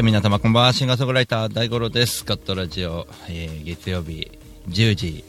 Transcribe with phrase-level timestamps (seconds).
[0.00, 0.72] て皆様こんばんは。
[0.72, 4.30] シンガーソングライター大五郎ですガットラジオ、えー月曜日
[4.68, 5.24] 10時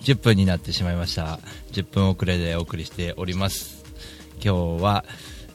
[0.00, 1.38] 10分になってしまいました
[1.72, 3.84] 10分遅れでお送りしております
[4.42, 5.04] 今日は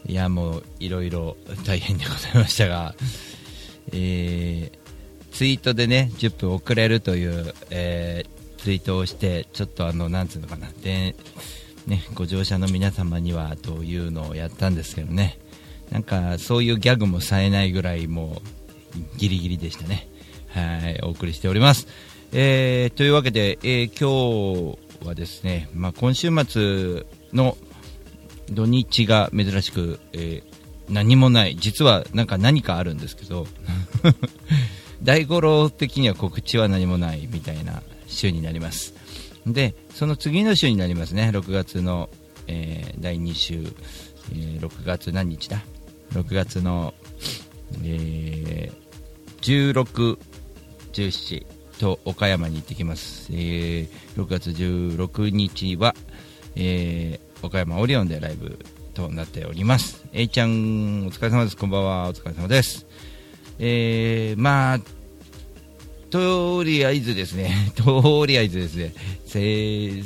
[0.05, 2.93] いやもういろいろ大変でございましたが
[3.93, 4.77] えー
[5.31, 11.15] ツイートでね10分遅れるという、えーツイートをしてちょっとあのなんつうのかなで
[11.87, 15.40] ねご乗車の皆様にはというのをやったんですけどね
[15.91, 18.41] なんかそういうギャグもさえないぐらいも
[18.95, 20.07] うギリギリでしたね。
[20.49, 21.87] はいお送りしております、
[22.34, 27.57] えーというわけで、えー今日はですね、まあ、今週末の
[28.49, 30.51] 土日が珍しく、えー
[30.89, 31.55] 何もない。
[31.57, 33.47] 実はなんか何かあるんですけど
[35.01, 38.93] 大五郎的には告知は何もないみたいな週になります。
[39.47, 41.31] でその次の週になりますね。
[41.34, 42.09] 6月の、
[42.47, 43.55] えー第2週、
[44.34, 45.62] えー6月何日だ？
[46.13, 46.93] 6月の、
[47.84, 48.81] えー
[49.41, 50.20] 16、
[50.93, 51.45] 17
[51.79, 55.95] と岡山に行ってきます、えー6月16日は、
[56.55, 58.59] えー岡山オリオンでライブ
[58.93, 60.05] となっております。
[60.13, 61.57] A ちゃんお疲れ様です。
[61.57, 62.09] こんばんは。
[62.09, 62.85] お疲れ様です。
[63.57, 64.79] えーまあ
[66.12, 68.94] とりあえずですね、 とりあえずですね、
[69.25, 70.03] 先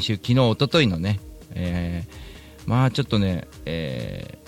[0.00, 1.18] 週、昨日、一昨日のね、
[1.54, 4.38] えーまあちょっとね、え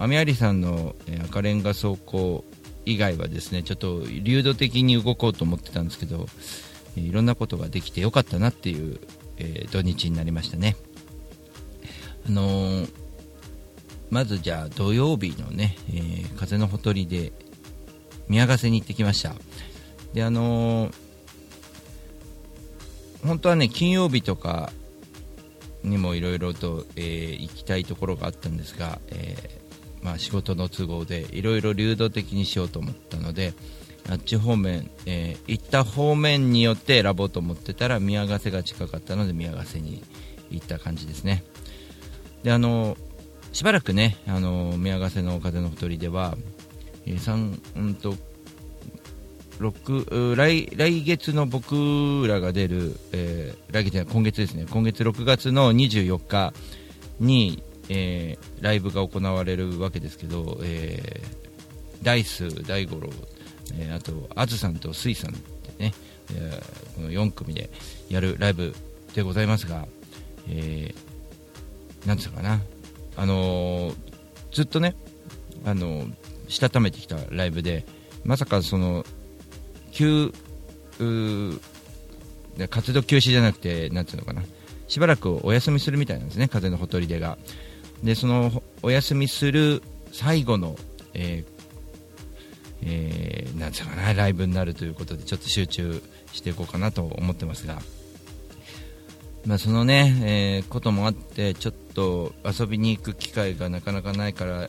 [0.00, 2.44] 雨有さんの、赤レンガ走行
[2.86, 6.26] 以外はですね、ちょっと流動的に動こうと思ってたんですけど、
[6.96, 8.98] いろんなことができてよかったなっていう、
[9.36, 10.76] えー土日になりましたね。
[12.26, 12.92] あのー
[14.10, 17.32] まずじゃあ土曜日のね、えー風のほとりで
[18.28, 19.34] 宮ヶ瀬に行ってきました。
[20.14, 20.94] であのー
[23.22, 24.72] 本当はね金曜日とか
[25.84, 29.59] にもいろいろと、えー行きたいところがあったんですが、え
[30.02, 33.52] まあ、仕事の都合でいろいろ流動的にしようと思ったので
[34.08, 40.02] あっち方面、えー行った方面によって選ぼうと思ってたら宮ヶ瀬が近かったので宮ヶ瀬に
[40.50, 41.44] 行った感じですね。
[42.42, 42.96] であの
[43.52, 46.36] しばらくねあの宮ヶ瀬の風のほとりでは、
[47.06, 48.14] えーうんと
[49.60, 54.66] 6来来月の僕らが出る、えー来月今月ですね。
[54.70, 56.52] 今月6月の24日
[57.20, 61.40] に、えーライブが行われるわけですけど、えー
[62.02, 63.10] ダイス大五郎、
[63.78, 65.92] えーあとあずさんとすいさんってね、
[66.34, 67.70] えーこの4組で
[68.08, 68.74] やるライブ
[69.14, 69.86] でございますが、
[70.48, 72.60] えーなんつうかな。
[73.16, 73.94] あのー
[74.52, 74.94] ずっとね
[75.64, 76.12] あのー
[76.48, 77.84] したためてきたライブで
[78.24, 79.04] まさかその
[79.92, 80.32] 休
[80.98, 81.60] うー
[82.56, 84.42] で活動休止じゃなくてなんていうのかな。
[84.88, 87.38] しばらくお休みするみたいなんですね風のほとり出が。
[88.02, 90.76] でそのお休みする最後の、
[91.14, 91.60] えー
[92.82, 96.02] えーなんていうかなライブになるということでちょっと集中
[96.32, 97.78] していこうかなと思ってますが
[99.46, 104.68] まあ、そのね、えーこともあってちょっと遊びに行く機会がなかなかないから、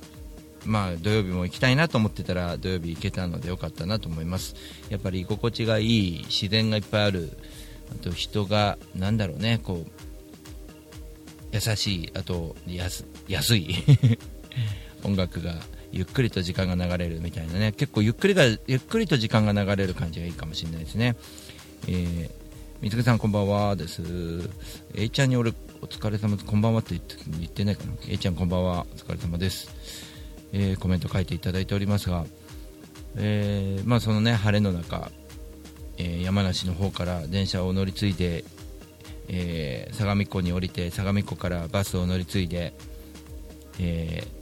[0.66, 4.56] まあ、土曜日も行きたいなと思ってたら土曜日行けたのでよかったなと思います。
[4.90, 7.38] やっぱり居心地がいい自然がいっぱいある。
[7.92, 10.11] あと人がなんだろうねこう
[11.52, 13.76] 優しいあと安安い
[15.04, 15.56] 音楽が
[15.92, 17.74] ゆっくりと時間が流れるみたいなね。
[17.74, 21.16] 結構ゆっくりがゆっくりと時間が流れる感じがいいかもしれないですね、
[21.88, 22.42] えー
[22.82, 24.02] 水木さんこんばんはです。
[24.96, 27.94] A ちゃんに俺お疲れ様ですこんばんはって言って言ってないかな。
[28.08, 29.70] A ちゃんこんばんはお疲れ様です、
[30.52, 32.26] えーコメント書いていただいておりますが、
[33.18, 35.12] えーまあそのね晴れの中、
[35.98, 38.46] えー山梨の方から電車を乗り継いで、
[39.34, 42.74] えー相模湖に降りて相模湖からバスを乗り継いで、
[43.80, 44.42] えー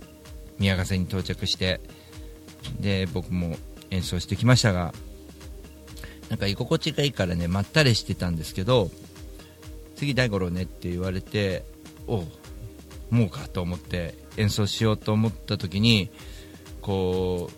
[0.59, 1.79] 宮ヶ瀬に到着して
[2.81, 3.55] で僕も
[3.91, 4.93] 演奏してきましたが
[6.29, 8.91] なんか居心地がいいからねまったりしてたんですけど
[9.95, 11.63] 次大五郎ねって言われて
[12.07, 12.27] おう
[13.09, 16.09] もうかと思って演奏しようと思った時に
[16.81, 17.49] こ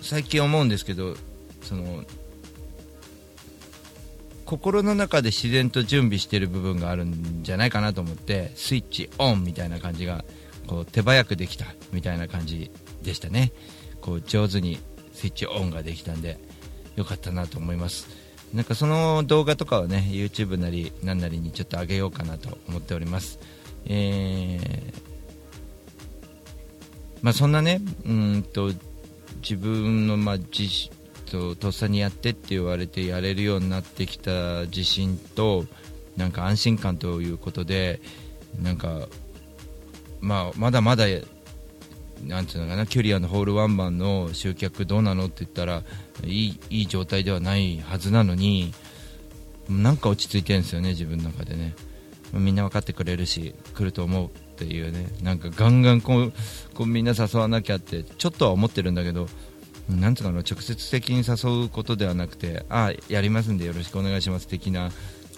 [0.00, 1.14] う最近思うんですけど
[1.62, 2.04] その
[4.50, 10.24] 心の中で自然と準備してる部分があるんじゃないかなと思ってスイッチオンみたいな感じが
[10.66, 12.68] こう手早くできたみたいな感じ
[13.00, 13.52] でしたね。
[14.00, 14.80] こう上手に
[15.12, 16.36] スイッチオンができたんで
[16.96, 18.08] よかったなと思います。
[18.52, 23.38] なんかその動画とかをね YouTube なり何なりにちょっと上げようかなと思っております、
[23.86, 24.94] えー
[27.22, 28.72] まあ、そんなねうんと
[29.42, 30.90] 自分のまあ自
[31.30, 35.64] ととっさにやってって言われてやれるようになってきた自信と
[36.16, 38.00] なんか安心感ということで
[38.60, 39.08] なんか、
[40.20, 41.04] まあ、まだまだ
[42.26, 45.82] なんていうのかなキュリアのホールワンマンの集客どうなのって言ったら
[46.24, 48.74] いいいい状態ではないはずなのに
[49.68, 51.74] なんか落ち着いてるんですよね、自分の中でね。
[52.32, 55.06] みんな分かってくれるし来ると思うっていうね。
[55.22, 56.32] なんかガンガンこう
[56.74, 59.28] こうみんな誘わなきゃってちょっとは思ってるんだけど
[59.96, 64.90] なんつうかな直接的に誘うことではなくてああやりますんでよろしくお願いします的な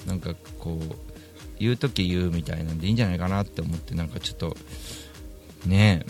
[0.07, 0.95] なんかこう
[1.59, 4.57] 言う時言うみたいなんでいいんじゃないかなって思ってなんかちょっと
[5.67, 6.05] ね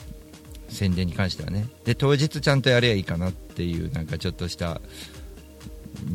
[0.69, 1.69] 宣伝に関してはね。
[1.85, 4.81] で当日ちゃんとやればいいかなっていうなんかちょっとした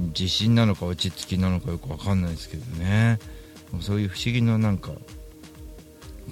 [0.08, 3.20] 自信なのか落ち着きなのかよくわかんないですけどね。
[3.82, 4.92] そういう不思議ななんか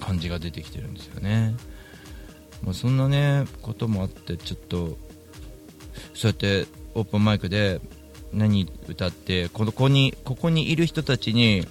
[0.00, 1.54] 感じが出てきてるんですよね、
[2.62, 4.98] まあ、そんなねこともあってちょっと
[6.16, 7.80] そうやってオープンマイクで
[8.32, 11.66] 何歌ってここにここにいる人たちに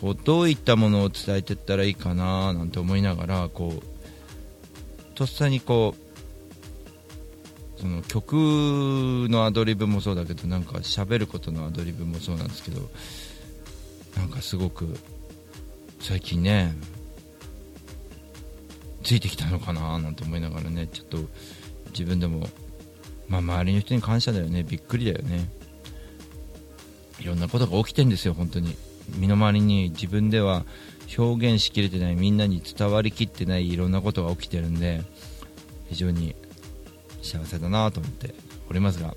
[0.00, 12.80] こうどういったものを伝えていったらいいかななんて思いながらこうとっさにこうその曲のアドリブもそうだけどなんか喋ることのアドリブもそうなんですけど
[14.16, 14.98] なんかすごく
[16.00, 16.74] 最近ね
[19.04, 21.18] ついてきたのかななんて思いながらねちょっと
[21.90, 22.48] 自分でも
[23.28, 24.62] まあ、周りの人に感謝だよね。
[24.62, 25.48] びっくりだよね。
[27.20, 28.76] いろんなことが起きてるんですよ本当に。
[29.16, 30.64] 身の回りに自分では
[31.16, 35.02] 表現しきれてないみんなに伝わりきってないいろんなことが起きてるんで
[35.88, 36.34] 非常に
[37.22, 38.34] 幸せだなと思って
[38.68, 39.14] おりますが。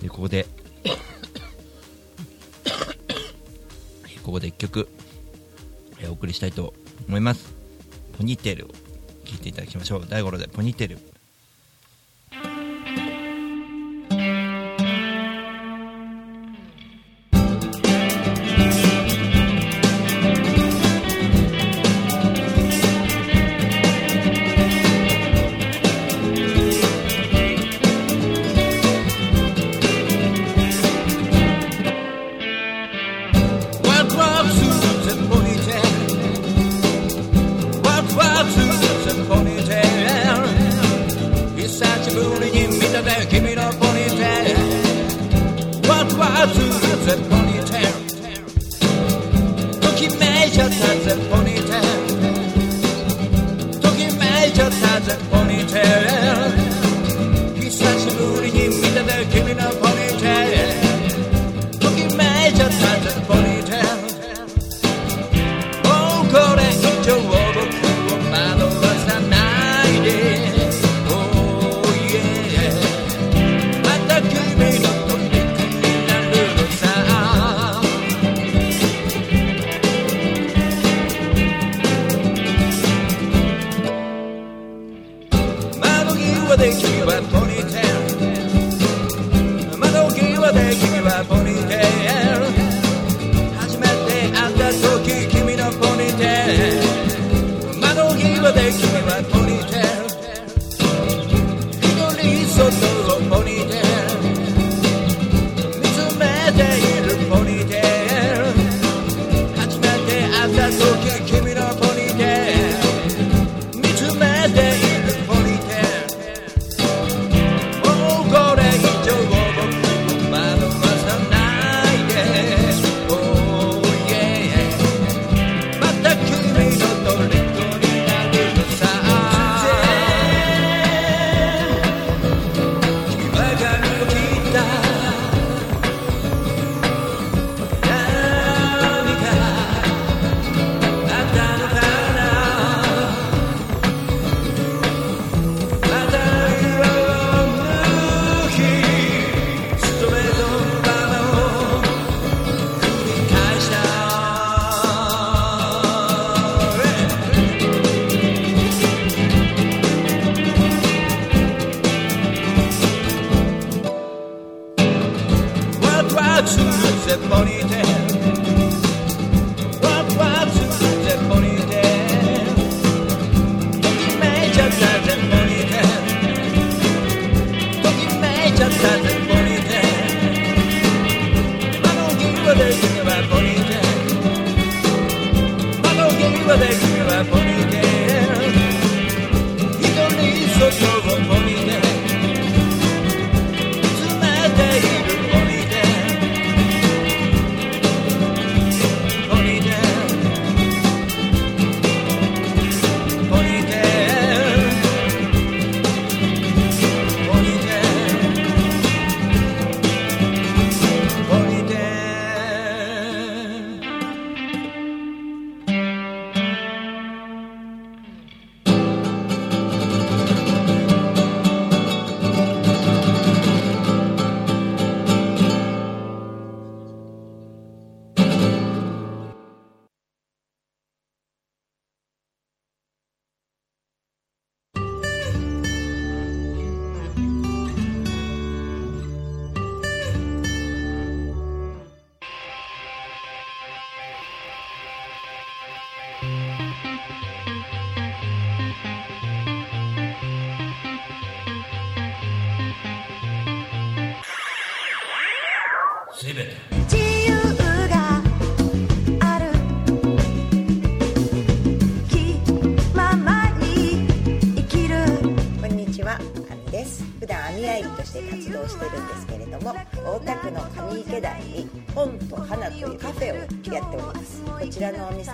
[0.00, 0.46] でここで
[4.22, 4.88] ここで1曲
[6.08, 6.74] お送りしたいと
[7.08, 7.52] 思います。
[8.16, 8.68] ポニーテールを
[9.24, 10.06] 聴いていただきましょう。
[10.08, 11.19] 大五郎でポニーテール。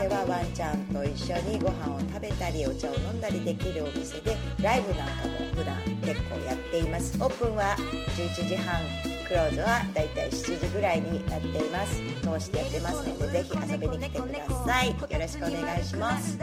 [0.08, 7.16] はワンちゃんと一緒にご飯を食べたりお茶を飲んだりできるお店で、ライブなんかも普段結構やっています。
[7.22, 7.76] オープンは
[8.16, 9.16] 11時半。
[9.26, 16.38] クローズはだいたい7時ぐらいになっています通してやってますのでぜひ遊びに来てくださいよろしくお願いします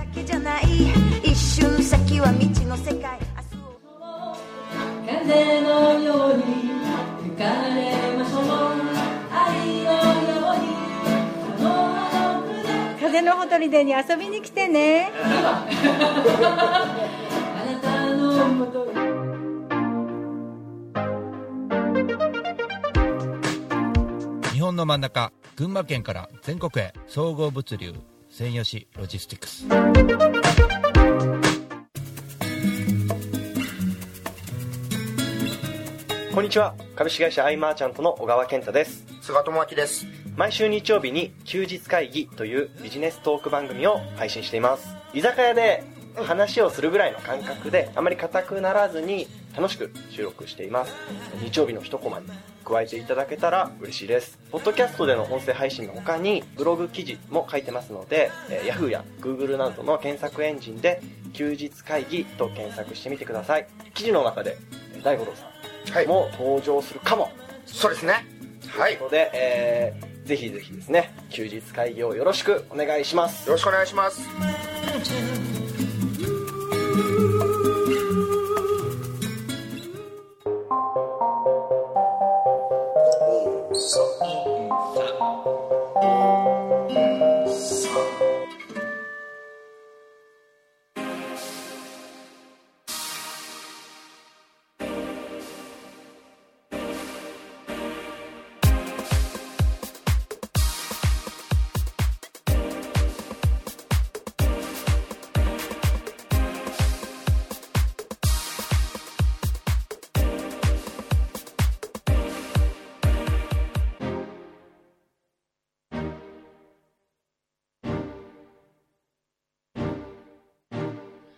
[1.23, 3.17] 一瞬先は未知の世界
[5.05, 6.43] 風のように
[7.23, 7.43] 吹か
[7.73, 8.92] れましょう
[13.13, 15.11] 風のほとりでに遊びに来てね。
[15.21, 15.67] あ
[17.63, 18.93] なたのもとに
[24.51, 27.93] 日本の真ん中群馬県から全国へ総合物流
[28.31, 29.67] 専用紙ロジスティクス。
[36.33, 36.73] こんにちは。
[36.95, 39.05] 株式会社アイマーチャントの小川健太です。
[39.21, 44.95] 菅智明です毎週日曜日に休日会議というビジネストーク番組を配信しています。
[45.13, 45.83] 居酒屋で
[46.15, 50.93] 話をするぐらいの感覚であまり硬くならずに楽しく収録しています。
[51.39, 52.25] 日曜日の一コマに
[52.65, 54.39] 加えていただけたら嬉しいです。
[54.51, 60.99] ポッドキャストでの音声配信の他にブログ記事も書いてますので、えー Yahoo や Google などの検索エンジンで
[61.33, 63.67] 休日会議と検索してみてください。
[63.93, 64.57] 記事の中で
[64.95, 65.47] えー大五郎さ
[65.93, 66.05] はい。
[66.05, 67.31] んも登場するかも、
[67.67, 68.25] そうですね。
[68.69, 68.93] はい。
[68.93, 73.47] よということで、えーぜひぜひですね休日会議をよろしくお願いします。
[73.47, 74.21] よろしくお願いします。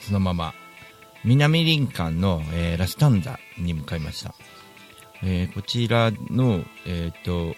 [0.00, 0.54] そのまま
[1.24, 4.34] 南林間の、えーラスタンザに向かいました、
[5.22, 7.54] えーこちらの、えーっと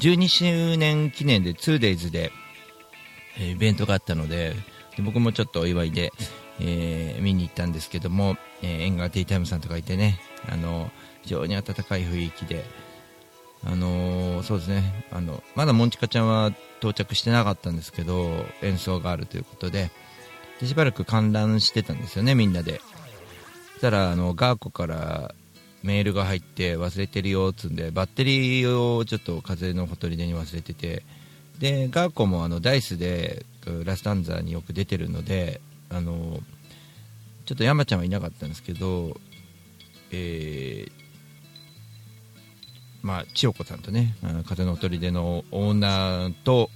[0.00, 2.30] 12周年記念で 2days で、
[3.38, 4.54] えイベントがあったので
[4.96, 6.12] で僕もちょっとお祝いで、
[6.60, 10.90] えー見に行ったんですけども、えー、縁側ティータイムさんとかいてねあの
[11.22, 12.64] 非常に温かい雰囲気で
[13.64, 18.28] あのーそうですねあのまだモンチカちゃんは到着してなかったんですけど
[18.62, 19.90] 演奏があるということで
[20.60, 22.80] でしばらく観覧してたんですよねみんなで。
[23.74, 25.34] そしたらあのガーコから
[25.84, 31.04] メールが入って忘れてるよっつんでバッテリーをちょっと風のほとりでに忘れてて
[31.60, 33.44] でガーコもあのダイスで
[33.84, 36.40] ラスタンザーによく出てるのであの
[37.46, 39.16] ちょっと山ちゃんはいなかったんですけど、
[40.10, 40.98] えー
[43.02, 44.16] まあ、千代子さんとね、
[44.46, 46.68] 風のほとりでのオーナーと、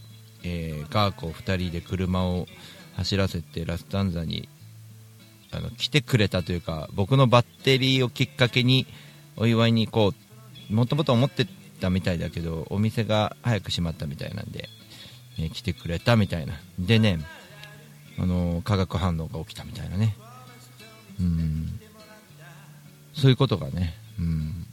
[0.44, 2.46] えーガーコ2人で車を
[2.96, 4.48] 走らせてラスタンザに
[5.50, 8.86] あの来てくれたというか僕のバッテリーをきっかけに
[9.36, 10.14] お祝いに行こ
[10.70, 11.46] うもともと思って
[11.80, 14.68] たみたいだけどお店が早く閉まったみたいなんで、
[15.38, 16.54] えー来てくれたみたいな。
[16.78, 17.18] でね
[18.18, 20.16] あの化学反応が起きたみたいなね。
[21.20, 21.80] うん。
[23.14, 24.66] そういうことがね、うん、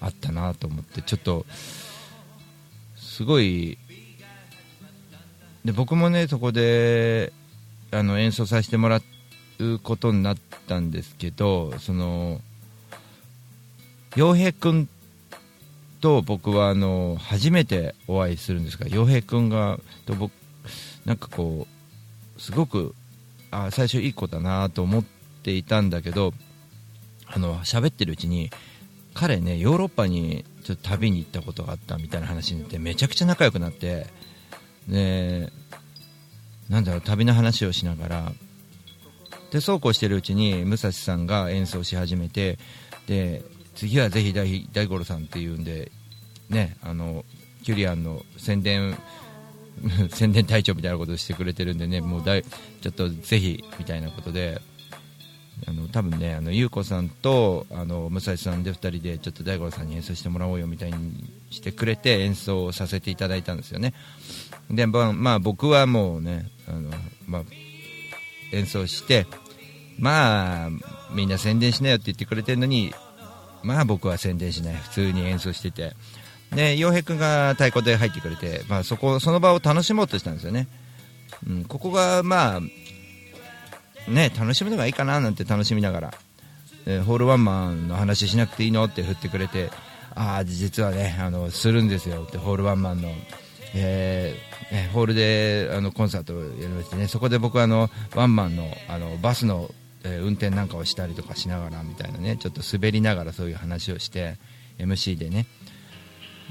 [0.00, 1.46] あったなと思ってちょっと
[2.96, 3.78] すごい
[5.64, 7.32] で僕もねそこで
[7.90, 9.00] あの演奏させてもら
[9.58, 12.40] うことになったんですけどその
[14.16, 14.88] 洋平君
[16.00, 20.32] と僕はあの初めてお会いするんですが洋平君がと僕
[21.06, 21.73] なんかこう
[22.38, 22.94] すごく
[23.50, 25.04] あ最初いい子だなと思っ
[25.42, 26.32] ていたんだけど
[27.26, 28.50] あの喋ってるうちに
[29.14, 34.06] 彼ねヨーロッパにちょっと旅に行ったことがあったみたいな話になってめちゃくちゃ仲良くなって
[34.88, 35.52] で
[36.68, 38.32] なんだろう旅の話をしながら
[39.50, 42.58] でそうこうしてるうちに武蔵さんが演奏し始めて
[43.06, 43.42] で
[43.76, 44.32] 次はぜひ
[44.72, 45.92] 大五郎さんっていうんで
[46.50, 47.24] ねあの
[47.62, 48.98] キュリアンの宣伝
[50.10, 54.60] 宣伝隊長みたいなことをしてくれてるんでねもうだいちょっとぜひみたいなことで
[55.66, 63.94] あの多分ねあの優子さんとあの武蔵さんで2人でちょっと大五郎さんに演奏してもらおうよみたいにしてくれて演奏させていただいたんですよね。
[64.70, 66.90] でまあ、まあ、僕はもうねあの、
[67.26, 67.42] まあ、
[68.52, 69.26] 演奏して
[69.98, 70.70] まあ
[71.12, 72.92] みんな宣伝しなよって言ってくれてるのに
[73.62, 74.74] まあ僕は宣伝しない。
[74.74, 75.94] 普通に演奏してて。
[76.54, 80.68] で洋平君が太鼓で入ってくれて、まあ、そこその場を楽しもうとしたんですよね、
[81.48, 82.60] うん、ここがまあ
[84.10, 86.14] ね楽しむのがいいかななんて楽しみながら、
[86.86, 89.70] えーホールワンマンの話しなくていいのって振ってくれて
[90.14, 92.22] ああ実はねあのするんですよ。
[92.22, 93.10] ってホールワンマンの、
[93.74, 94.54] えー
[94.92, 99.70] ホールであのコンサートをやりましてねそこで僕はあのワンマンのあのバスの、
[100.02, 104.36] えー運転なんかをしたりとかしながらみたいなねちょっと滑りながらそういう話をして
[104.78, 105.46] MC でね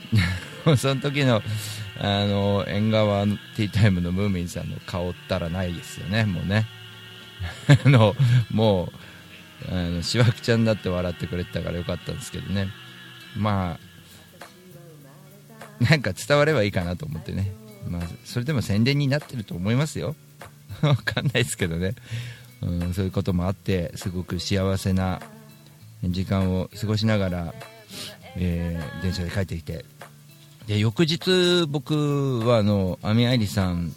[0.77, 1.41] その時の
[1.99, 6.25] あの縁側ティータイムのムーミンさんの顔ったらないですよね。
[6.25, 6.67] もうね。
[7.85, 8.15] あの
[8.51, 8.91] もう
[9.69, 12.69] あのしわくちゃんだって笑ってくれてたからよかったんですけどね。
[13.35, 13.93] まあ
[15.83, 17.51] なんか伝わればいいかなと思ってね、
[17.87, 20.15] まあ、それでも宣伝になってると思いますよ。
[20.81, 21.95] わかんないですけどね、
[22.61, 25.21] うん、そういうこともあってすごく幸せな
[26.03, 27.53] 時間を過ごしながら、
[28.37, 29.85] えー電車で帰ってきて。
[30.67, 33.93] で翌日僕はあのアミアイリさん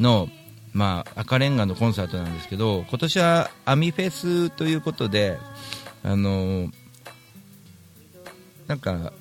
[0.00, 0.28] の
[0.72, 5.38] まあ、赤レンガのコンサートなんですけど今年はアミフェスということで
[6.04, 6.70] あの
[8.66, 9.12] なんか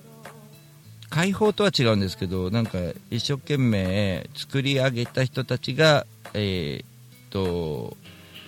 [1.10, 2.78] 開放とは違うんですけどなんか
[3.10, 6.88] 一生懸命作り上げた人たちが、えーっ
[7.30, 7.98] と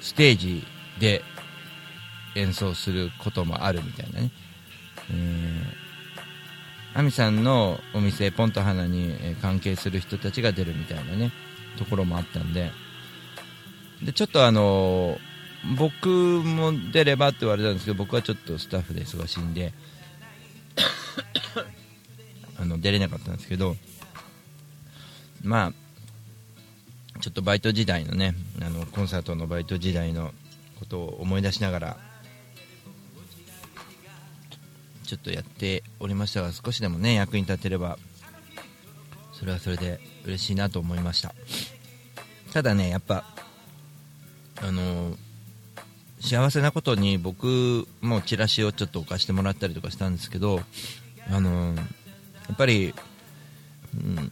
[0.01, 0.63] ステージ
[0.99, 1.21] で
[2.35, 4.31] 演奏することもあるみたいなね、
[5.11, 11.31] えー、さんのお店ポンと花に関係する人たちが出るみたいなね
[11.77, 12.71] ところもあったんで。
[14.03, 15.17] でちょっとあの
[15.77, 19.73] 僕も出ればって言われたんですけど僕はちょっとスタッフで忙しいんで
[22.57, 23.75] あの出れなかったんですけど
[25.43, 30.33] まあちょっとバイト時代のねあのコンサートのバイト時代の
[30.79, 31.97] ことを思い出しながら
[35.09, 37.97] ちょっとやっておりましたが少しでもね役に立てれば
[39.33, 41.33] それはそれで嬉しいなと思いました。
[42.53, 43.23] ただねやっぱ
[44.61, 45.15] あの
[46.19, 50.61] 幸せなことに僕もチラシをちょっと置かしてもらったりとかしたんですけど
[51.27, 51.81] あのや
[52.53, 52.93] っぱり、
[53.95, 54.31] うん、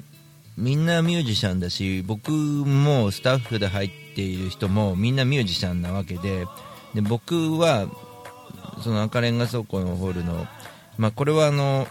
[0.57, 6.45] みんなミュージシャンだし僕もスタッフで入っている人もみんなミュージシャンなわけで
[6.93, 7.87] で僕は
[8.83, 10.47] その赤レンガ倉庫のホールの、
[10.97, 11.87] まあ、これはあの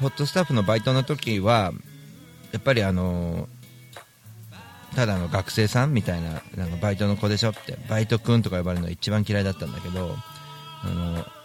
[0.00, 1.72] ホットスタッフのバイトの時は
[2.52, 3.48] やっぱりあの
[4.94, 10.14] ただの学生さんみたいななんかバイトの子でしょってバイト君とか呼ばれるのが一番嫌いだったんだけど
[10.82, 10.88] あ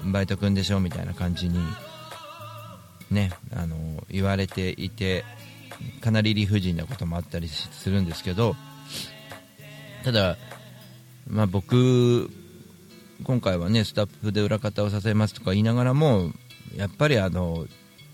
[0.06, 1.60] のバイト君でしょみたいな感じに
[3.12, 3.76] ねあの
[4.10, 5.26] 言われていて
[6.02, 8.56] かなり理不尽なこともあったりするんですけど
[10.04, 10.38] ただ、
[11.28, 12.30] まあ、僕
[13.24, 16.32] 今回はねスタッフで裏方を支えますとか言いながらも
[16.76, 17.66] やっぱりあの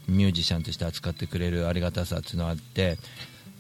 [0.07, 2.97] ミュージシャンとして扱ってくれるありがたさっていうのがあって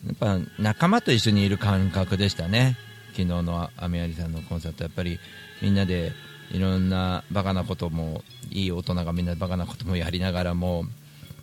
[0.05, 2.77] やっぱ仲間と一緒にいる感覚でしたね。
[3.11, 4.83] 昨日のアメアリさんのコンサート。
[4.83, 5.19] やっぱり
[5.61, 6.13] みんなで
[6.51, 10.85] いろんなバカなこともいい大人がみんなバカなこともやりながらも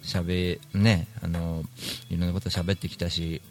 [0.03, 1.62] しゃべねあの
[2.09, 3.42] いろんなこと喋ってきたし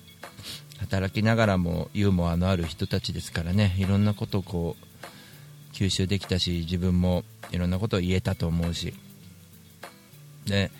[0.79, 3.75] 働きながらもユーモアのある人たちですからね。
[3.77, 4.85] いろんなことをこう
[5.75, 8.93] 吸収できたし自分もいろんなことを言えたと思うし。
[10.45, 10.71] で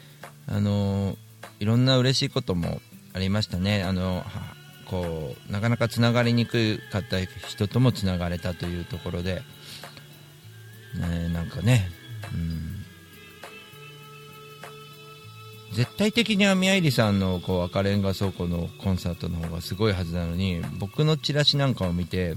[0.48, 1.18] あの
[1.60, 2.82] いろんな嬉しいことも
[3.14, 3.84] ありましたね。
[3.84, 4.24] あの
[4.86, 9.42] こうなかなかつながりにくかった人ともつながれたというところで、
[11.00, 11.90] ね、なんかね、
[12.34, 12.86] うん、
[15.76, 22.36] 絶対的に網愛理さんのこう赤レンガ倉庫のコンサートの方がすごいはずなのに僕のチラシなんかを見て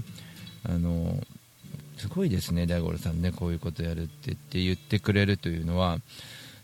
[0.67, 1.21] あの
[1.99, 5.99] すごいですね大五郎さんねこういうことやるってって言ってくれるというのは。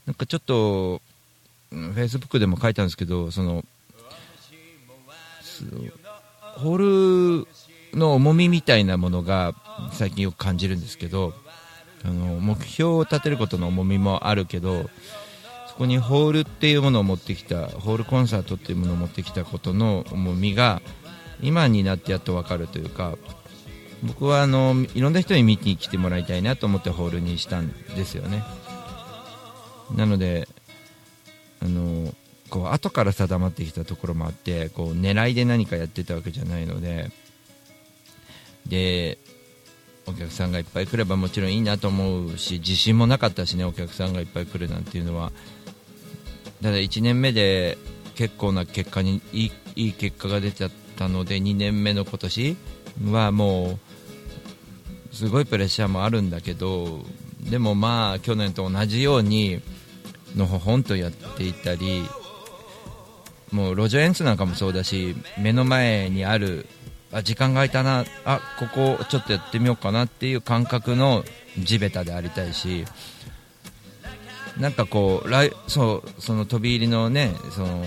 [0.05, 1.01] なんかちょっと
[1.71, 3.65] フェイスブックでも書いたんですけどその
[6.57, 7.47] ホール
[7.97, 9.55] の重みみたいなものが
[9.91, 11.33] 最近よく感じるんですけど
[12.03, 14.89] あの目標を立てることの重みもあるけど
[15.67, 20.81] そこにホールっていうものを持ってきたホールコンサートっていうものを持ってきたことの重みが
[21.41, 23.17] 今になってやっと分かるというか
[24.05, 28.43] 僕はあのいろんな人に見に来てもらいたいなと思ってホールにしたんですよね。
[29.95, 30.47] なので
[31.61, 32.13] あの
[32.49, 37.11] こう後から定まってきたところもあってこう狙いで何かやってたわけじゃないので
[38.67, 39.17] で
[40.07, 45.31] お客さんがいっぱい来ればもちろんいいなと思うし自信もなかったしねお客さんがいっぱい来るなんていうのは。
[46.61, 47.77] ただ1年目で
[48.15, 52.57] 結構な結果にいいいい結果が出ちゃったので2年目の今年
[53.11, 53.79] はもう
[55.15, 56.99] すごいプレッシャーもあるんだけど
[57.49, 59.61] でもまあ去年と同じように
[60.35, 62.03] のほほんとやっていたり
[63.49, 66.67] もう路上演出なんかもそうだし目の前にある
[67.13, 71.23] あ時間が空いたなあここちょっとやってみようかなっていう感覚の
[71.63, 72.83] 地べたでありたいし
[74.59, 77.85] なんかこうライそうその飛び入りのねその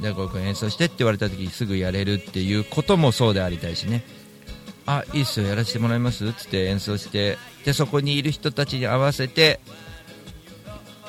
[0.00, 4.15] 大悟君演奏してって言われた時すぐやれるっていうこともそうでありたいしね。
[4.86, 6.26] あいいっすよやらせてもらいます？
[6.26, 9.60] っつって演奏してでそこにいる人たちに合わせて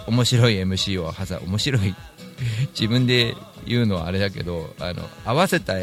[0.08, 1.96] 面白い MC を挟面白い
[2.74, 3.36] 自分で
[3.66, 5.74] 言うのはあれだけどあの合わせた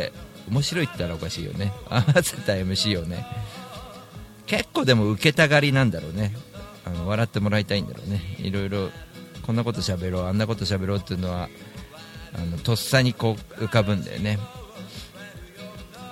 [0.49, 1.73] 面白いって言ったらおかしいよね。
[1.89, 3.27] 合わせた MC をね。
[4.47, 6.35] 結構でも受けたがりなんだろうね。
[6.85, 8.21] あの笑ってもらいたいんだろうね。
[8.39, 8.91] いろいろ
[9.43, 11.49] こんなこと喋ろうあんなこと喋ろうっていうのは
[12.35, 14.39] あのとっさにこう浮かぶんだよね。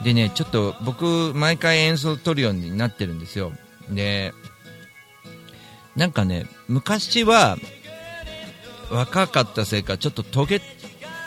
[0.04, 3.52] でねちょっと僕毎回演奏取るようになってるんですよ。
[3.90, 4.32] で
[5.96, 7.56] なんかね昔は
[8.90, 10.60] 若かったせいかちょっとトゲ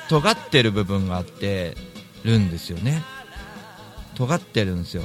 [0.09, 1.75] 尖ってる部分があって
[2.23, 3.03] るんですよね。
[4.15, 5.03] 尖ってるんですよ。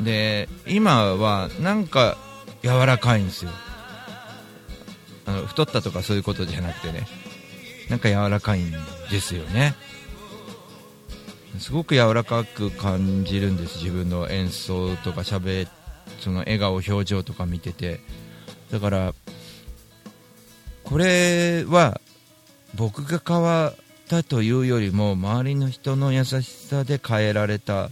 [0.00, 2.18] で今はなんか
[2.62, 3.50] 柔らかいんですよ。
[5.26, 7.06] あの太ったとかそういうことじゃなくてね
[7.90, 8.70] なんか柔らかいん
[9.10, 9.74] ですよね。
[11.58, 13.78] すごく柔らかく感じるんです。
[13.78, 15.66] 自分の演奏とかしゃべ
[16.20, 18.00] その笑顔表情とか見てて。
[18.70, 19.14] だから
[20.82, 22.00] これは
[22.74, 23.74] 僕が変わっ
[24.08, 27.90] たというよりも周りの人の優しさで変えられた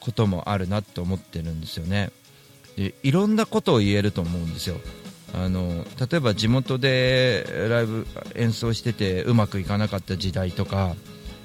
[0.00, 2.10] こともあるなと思ってるんですよね。
[2.76, 4.76] でいろんなことを言えると思うんですよ。
[5.34, 10.94] あの例えば地元でライブ演奏しててうまくいかなかった時代とか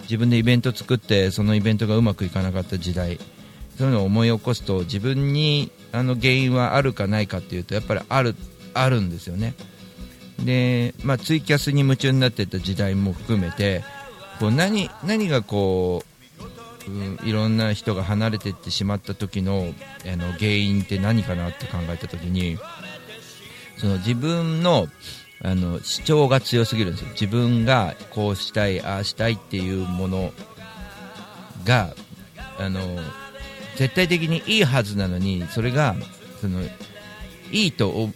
[0.09, 3.19] 自分でイベント作ってそのイベントがうまくいかなかった時代。
[3.77, 8.35] そういうのを思い起こすと自分にあの原因はあるかないかっていうとやっぱりある
[8.73, 9.53] あるんですよね。
[10.43, 13.85] で、まあ、ツイキャスに夢中になってた時代も含めて
[14.37, 16.03] こう何何がこ
[16.87, 19.73] う、うん、いろんな人が離れていってしまった時の
[20.05, 22.57] あの原因って何かなって考えた時に
[23.77, 24.87] その自分の
[25.41, 27.09] あの主張が強すぎるんですよ。
[27.11, 30.33] 自分がこうしたいああしたいっていうもの
[31.65, 31.93] が
[32.57, 32.81] あの
[33.77, 35.95] 絶対的にいいはずなのにそれが
[36.41, 36.61] その
[37.51, 38.09] いいと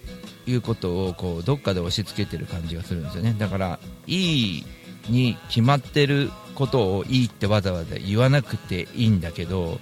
[0.46, 3.36] いうことをこうどっかで押し付けてる感じがするんですよね。
[3.38, 4.66] だからいい
[5.10, 9.80] に決まってることをいいってわざわざ言わなくていいんだけど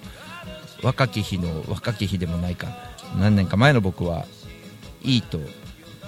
[0.82, 2.68] 若き日の若き日でもないか
[3.18, 4.26] 何年か前の僕は
[5.02, 5.38] いいと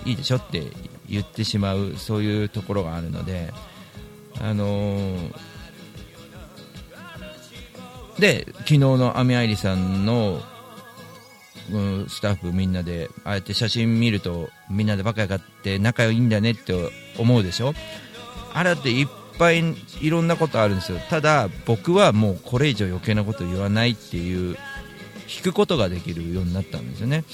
[0.04, 0.62] いいでしょって
[1.08, 3.52] 言ってしまうそういうところがあるので
[4.40, 5.34] あのー
[8.18, 10.40] で昨日のアミアイリさんの
[11.72, 16.74] うんスタッフみんなでああやって写真見るとみんなでバカやがって仲いいんだねって
[17.18, 17.74] 思うでしょ？
[18.52, 19.64] あれだっていっぱい
[20.00, 20.98] いろんなことあるんですよ。
[21.10, 24.56] ただ僕はもうこれ以上余計なこと言わないっていう
[25.36, 27.24] 引くことができるようになったんですよね。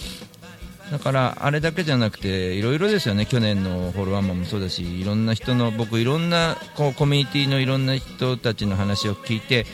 [0.91, 3.25] だからあれだけじゃなくていろいろですよね。
[3.25, 9.67] 去年のホールワンマンもそうだしいろんな人の僕いろんなこうコミュニティのいろんな人たちの話を聞いて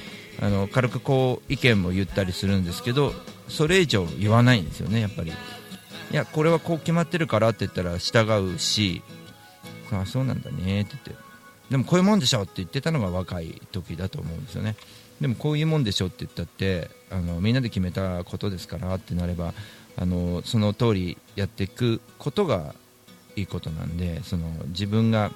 [0.43, 3.15] あの軽くこう意見も言ったりするんですけど
[3.49, 5.33] それ以上言わないんですよねやっぱり。
[6.13, 9.03] いやこれはこう決まってるからって言ったら従うし
[9.91, 11.27] あそうなんだねって言って。
[11.71, 14.77] でもこういうもんでしょって言ってたのが若い時だと思うんですよね。
[15.21, 19.55] でもこういうもんでしょって言ったってあのみんなで決めたことですからってなれば
[19.97, 22.75] あのその通りやっていくことが
[23.35, 25.31] いいことなんでその自分が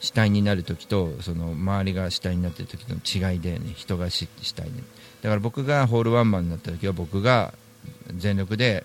[0.00, 4.82] 主体になる時とその周りが主体になってる時の違いで、ね、人が主体に。
[5.22, 7.54] だから僕がホールワンマンになった時は僕が
[8.16, 8.84] 全力で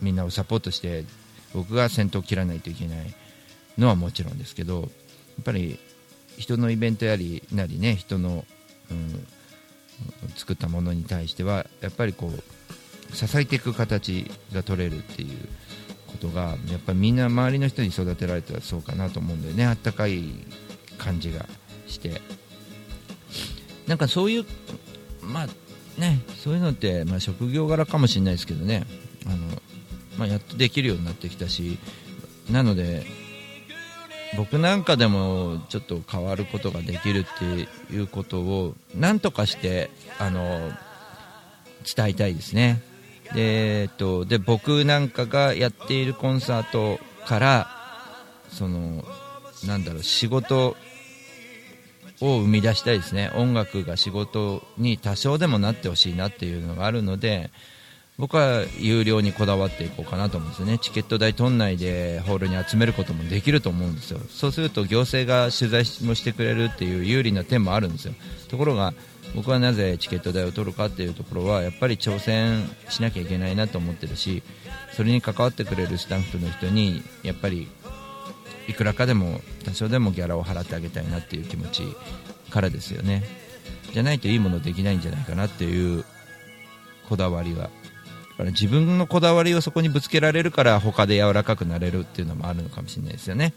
[0.00, 1.04] みんなをサポートして
[1.52, 3.14] 僕が先頭を切らないといけない。
[3.78, 4.88] のはもちろんですけどやっ
[5.44, 5.78] ぱり
[6.36, 8.44] 人のイベントやりなりね人の、
[8.90, 9.26] うん、
[10.36, 12.42] 作ったものに対してはやっぱりこう
[13.12, 15.48] 支えていく形が取れるっていう
[16.06, 19.66] ことがやっぱりみんな周りの人に育てられたらそうかなと思うんだよね。
[19.66, 20.24] あったかい
[20.98, 21.46] 感じが
[21.86, 22.20] して。
[23.86, 24.44] なんかそういう
[25.22, 28.86] まあねそういうのって、まあ、職業柄かもしれないですけどね。
[29.26, 29.36] あの、
[30.18, 31.78] まあ、やっとできるようになってきたし
[32.50, 33.06] なので
[34.36, 40.70] 僕なんかでもちょっと変わることができるっていうことをなんとかしてあの
[41.96, 42.82] 伝えたいですね。
[43.34, 47.68] で,、えっと、で僕なんかがやっているコンサートから
[48.48, 49.04] その
[49.66, 50.76] なんだろう仕事
[52.20, 53.30] を生み出したいですね。
[53.34, 57.50] 音楽が仕事に多少でもなってほしいなっていうのがあるので
[58.18, 60.78] 僕は有料にこだわっていこうかなと思うんですよね。
[60.78, 64.18] チケット代取んないでホールに集めることもできると思うんですよ。
[64.28, 68.14] そうすると行政が取材もしてくれるっていう有利な点もあるんですよ。
[68.48, 68.92] ところが
[69.36, 74.42] 僕はなぜチケット代を取るかっていうところはやっぱり挑戦しなきゃいけないなと思ってるし
[74.94, 77.68] それに関わってくれるスタッフの人にやっぱり
[78.68, 81.82] いくらかでも多少でもギャラを払ってあげたいなっていう気持ち
[82.50, 83.22] からですよね。
[83.92, 86.04] じゃないといいものできないんじゃないかなっていう
[87.08, 87.70] こだわりは
[88.38, 93.52] から自分のこだわりをそこにぶつけられるから他で柔らかくなれるっていうのもあるのかもしれないですよね。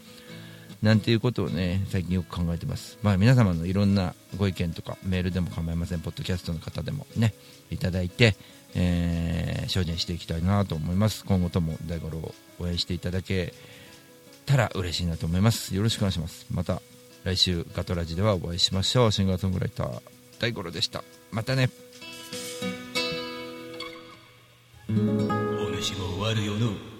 [0.82, 2.98] なんていうことをね最近よく考えてます。
[3.02, 6.00] まあ皆様のいろんなご意見とかメールでも構いません。
[6.00, 7.32] ポッドキャストの方でもね
[7.70, 8.34] いただいて、
[8.74, 11.24] えー精進していきたいなと思います。
[11.24, 13.54] 今後とも大五郎を応援していただけ
[14.44, 15.76] たら嬉しいなと思います。
[15.76, 16.46] よろしくお願いします。
[16.50, 16.82] また
[17.22, 19.12] 来週ガトラジではお会いしましょう。
[19.12, 20.02] シンガーソングライター
[20.40, 21.04] 大五郎でした。
[21.30, 21.70] またね。
[24.92, 26.91] お主も悪よの